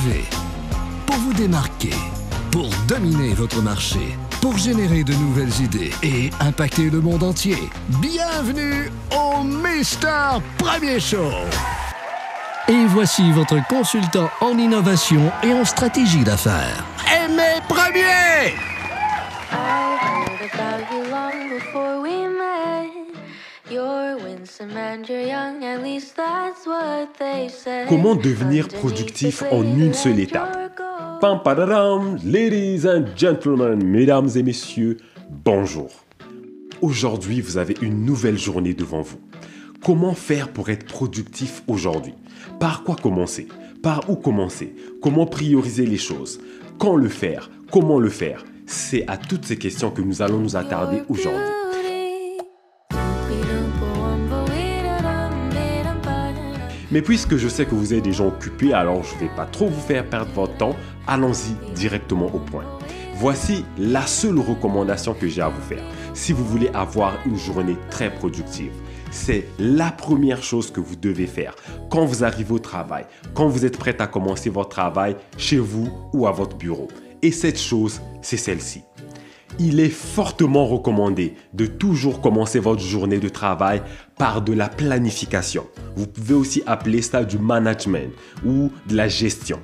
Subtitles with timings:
[0.00, 0.24] innover,
[1.06, 1.94] pour vous démarquer,
[2.50, 7.70] pour dominer votre marché, pour générer de nouvelles idées et impacter le monde entier.
[8.00, 11.30] Bienvenue au Mister Premier Show.
[12.68, 16.84] Et voici votre consultant en innovation et en stratégie d'affaires.
[17.24, 18.54] Aimé Premier!
[19.52, 22.09] I heard about you long before we
[27.88, 30.78] Comment devenir productif en une seule étape
[31.18, 34.98] Pam padadam, ladies and gentlemen, mesdames et messieurs,
[35.30, 35.88] bonjour.
[36.82, 39.20] Aujourd'hui, vous avez une nouvelle journée devant vous.
[39.82, 42.12] Comment faire pour être productif aujourd'hui?
[42.58, 43.48] Par quoi commencer?
[43.82, 44.74] Par où commencer?
[45.00, 46.38] Comment prioriser les choses?
[46.78, 47.50] Quand le faire?
[47.72, 48.44] Comment le faire?
[48.66, 51.59] C'est à toutes ces questions que nous allons nous attarder aujourd'hui.
[56.90, 59.46] Mais puisque je sais que vous êtes des gens occupés, alors je ne vais pas
[59.46, 62.64] trop vous faire perdre votre temps, allons-y directement au point.
[63.14, 65.84] Voici la seule recommandation que j'ai à vous faire.
[66.14, 68.72] Si vous voulez avoir une journée très productive,
[69.10, 71.54] c'est la première chose que vous devez faire
[71.90, 75.88] quand vous arrivez au travail, quand vous êtes prêt à commencer votre travail chez vous
[76.12, 76.88] ou à votre bureau.
[77.22, 78.82] Et cette chose, c'est celle-ci
[79.58, 83.82] il est fortement recommandé de toujours commencer votre journée de travail
[84.16, 85.66] par de la planification.
[85.96, 88.12] Vous pouvez aussi appeler ça du management
[88.44, 89.60] ou de la gestion.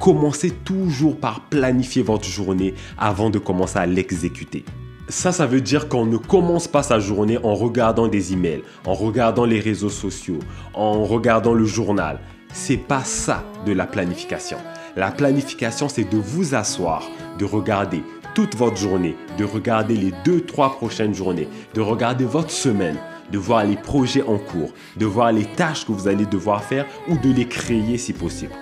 [0.00, 4.64] Commencez toujours par planifier votre journée avant de commencer à l'exécuter.
[5.08, 8.94] Ça, ça veut dire qu'on ne commence pas sa journée en regardant des emails, en
[8.94, 10.38] regardant les réseaux sociaux,
[10.74, 12.18] en regardant le journal.
[12.52, 14.58] C'est pas ça de la planification.
[14.96, 18.02] La planification, c'est de vous asseoir, de regarder
[18.34, 22.96] toute votre journée, de regarder les deux, trois prochaines journées, de regarder votre semaine,
[23.30, 26.86] de voir les projets en cours, de voir les tâches que vous allez devoir faire
[27.08, 28.52] ou de les créer si possible.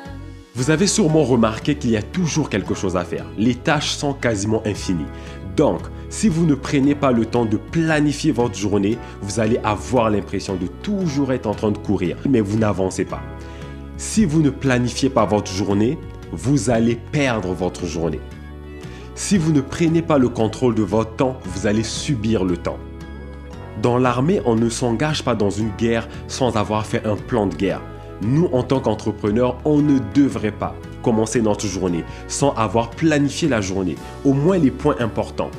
[0.54, 3.26] Vous avez sûrement remarqué qu'il y a toujours quelque chose à faire.
[3.38, 5.06] Les tâches sont quasiment infinies.
[5.56, 10.10] Donc, si vous ne prenez pas le temps de planifier votre journée, vous allez avoir
[10.10, 13.22] l'impression de toujours être en train de courir, mais vous n'avancez pas.
[13.96, 15.98] Si vous ne planifiez pas votre journée,
[16.32, 18.20] vous allez perdre votre journée.
[19.22, 22.78] Si vous ne prenez pas le contrôle de votre temps, vous allez subir le temps.
[23.82, 27.54] Dans l'armée, on ne s'engage pas dans une guerre sans avoir fait un plan de
[27.54, 27.82] guerre.
[28.22, 33.60] Nous, en tant qu'entrepreneurs, on ne devrait pas commencer notre journée sans avoir planifié la
[33.60, 35.50] journée, au moins les points importants.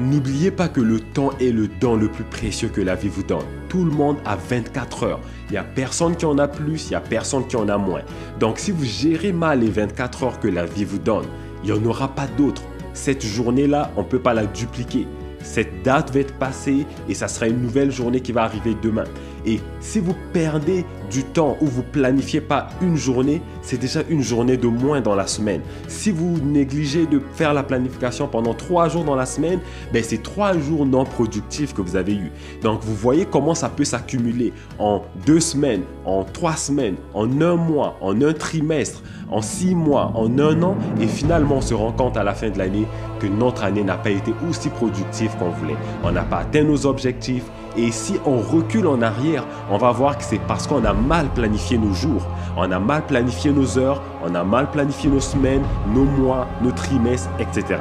[0.00, 3.22] N'oubliez pas que le temps est le don le plus précieux que la vie vous
[3.22, 3.46] donne.
[3.68, 5.20] Tout le monde a 24 heures.
[5.48, 7.78] Il n'y a personne qui en a plus, il n'y a personne qui en a
[7.78, 8.02] moins.
[8.40, 11.26] Donc si vous gérez mal les 24 heures que la vie vous donne,
[11.62, 12.62] il n'y en aura pas d'autres
[13.00, 15.08] cette journée-là, on ne peut pas la dupliquer.
[15.42, 19.04] Cette date va être passée et ça sera une nouvelle journée qui va arriver demain.
[19.46, 24.22] Et si vous perdez du temps ou vous planifiez pas une journée, c'est déjà une
[24.22, 25.62] journée de moins dans la semaine.
[25.88, 29.60] Si vous négligez de faire la planification pendant trois jours dans la semaine,
[29.92, 32.30] ben c'est trois jours non productifs que vous avez eu.
[32.62, 37.56] Donc vous voyez comment ça peut s'accumuler en deux semaines, en trois semaines, en un
[37.56, 41.92] mois, en un trimestre, en six mois, en un an, et finalement on se rend
[41.92, 42.86] compte à la fin de l'année
[43.20, 45.76] que notre année n'a pas été aussi productive qu'on voulait.
[46.02, 47.44] On n'a pas atteint nos objectifs
[47.76, 51.28] et si on recule en arrière, on va voir que c'est parce qu'on a mal
[51.28, 52.26] planifié nos jours,
[52.56, 55.62] on a mal planifié nos heures, on a mal planifié nos semaines,
[55.94, 57.78] nos mois, nos trimestres, etc.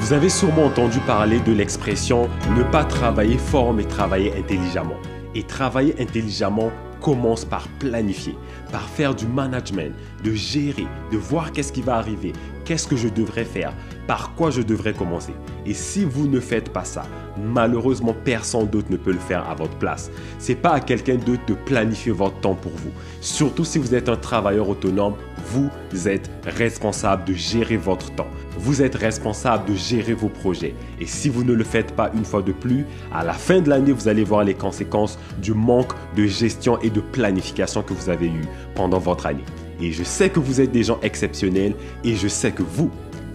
[0.00, 4.96] Vous avez sûrement entendu parler de l'expression ne pas travailler fort mais travailler intelligemment.
[5.34, 8.36] Et travailler intelligemment commence par planifier,
[8.72, 12.32] par faire du management, de gérer, de voir qu'est-ce qui va arriver,
[12.64, 13.72] qu'est-ce que je devrais faire,
[14.10, 15.32] par quoi je devrais commencer.
[15.64, 17.04] Et si vous ne faites pas ça,
[17.38, 20.10] malheureusement personne d'autre ne peut le faire à votre place.
[20.40, 22.90] C'est pas à quelqu'un d'autre de planifier votre temps pour vous.
[23.20, 25.14] Surtout si vous êtes un travailleur autonome,
[25.46, 25.70] vous
[26.08, 28.26] êtes responsable de gérer votre temps.
[28.58, 30.74] Vous êtes responsable de gérer vos projets.
[31.00, 33.68] Et si vous ne le faites pas une fois de plus, à la fin de
[33.68, 38.10] l'année, vous allez voir les conséquences du manque de gestion et de planification que vous
[38.10, 38.42] avez eu
[38.74, 39.44] pendant votre année.
[39.80, 42.90] Et je sais que vous êtes des gens exceptionnels et je sais que vous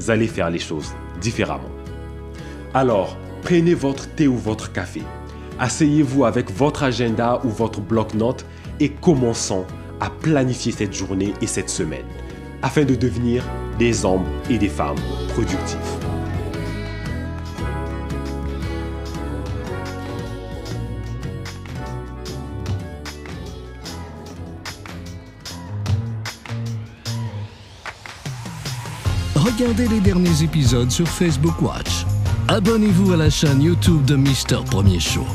[0.08, 1.72] allez faire les choses différemment.
[2.74, 5.02] Alors, prenez votre thé ou votre café.
[5.60, 8.46] Asseyez-vous avec votre agenda ou votre bloc-notes
[8.80, 9.66] et commençons
[10.02, 12.06] à planifier cette journée et cette semaine
[12.62, 13.44] afin de devenir
[13.78, 14.98] des hommes et des femmes
[15.30, 16.05] productifs.
[29.46, 32.08] Regardez les derniers épisodes sur Facebook Watch.
[32.48, 35.28] Abonnez-vous à la chaîne YouTube de Mister Premier Show.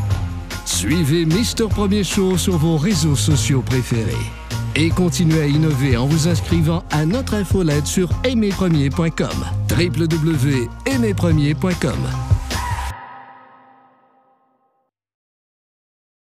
[0.65, 4.27] Suivez Mister Premier Show sur vos réseaux sociaux préférés.
[4.75, 9.45] Et continuez à innover en vous inscrivant à notre infolette sur aimezpremier.com.
[9.71, 12.30] www.aimezpremier.com